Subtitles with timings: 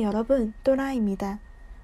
[0.00, 1.38] 여러분 또라입니다.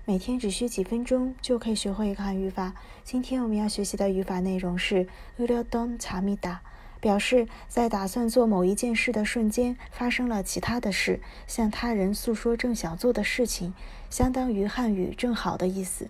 [0.04, 2.74] 每天只需几分钟就可以学会一个汉语法。
[3.04, 5.06] 今天我们要学习的语法内容是“
[5.38, 6.58] 으려던참이 다”，
[7.00, 13.72] 表示在打算做某一件事的瞬间发生了其他的事，向他人诉说正想做的事情，
[14.10, 16.08] 相当于汉语“正好”的意思。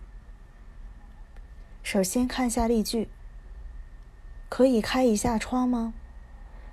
[1.82, 3.08] 首先看下例句：
[4.48, 5.92] 可以开一下窗吗？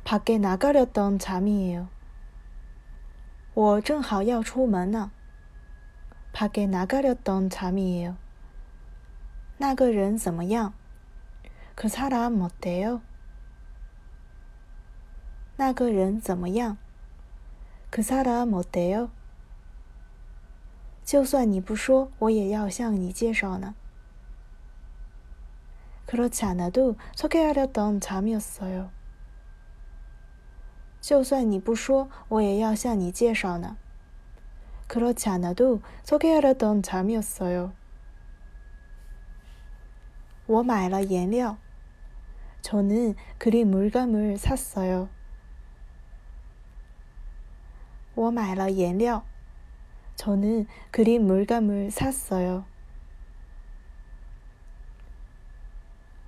[0.04, 1.86] 밖에나가려던참이에 요。
[3.54, 5.10] 我正好要出门呢。
[6.32, 8.16] 밖에나가려던참이에 요。
[9.58, 10.72] 那个人怎么样？
[11.76, 13.02] 그사람어때 요？
[15.56, 16.76] 那个人怎么样？
[17.90, 19.08] 그사람어때 요？
[21.04, 23.74] 就算你不说，我也要向你介绍呢。
[26.06, 28.90] 그렇지않아도소개하려던참이었어 요。
[31.00, 33.76] 就算你不说，我也要向你介绍呢。
[34.88, 37.72] 그렇지않아도소개하려던참이었어 요。
[40.46, 41.58] 我买了颜料。
[42.62, 45.08] 저는그린물감을샀어 요。
[48.14, 49.24] 我买了颜料。
[50.16, 52.64] 저는그린물감을샀어 요。